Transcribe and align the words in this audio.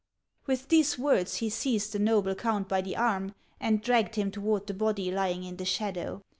With 0.47 0.69
these 0.69 0.97
words, 0.97 1.35
he 1.35 1.49
seized 1.51 1.93
the 1.93 1.99
noble 1.99 2.33
count 2.33 2.67
by 2.67 2.81
the 2.81 2.95
arm 2.97 3.35
and 3.59 3.83
dragged 3.83 4.15
him 4.15 4.31
toward 4.31 4.65
the 4.65 4.73
body 4.73 5.11
lying 5.11 5.43
in 5.43 5.57
the 5.57 5.63
shadow. 5.65 6.23